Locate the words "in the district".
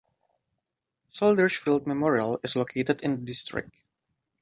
3.03-3.83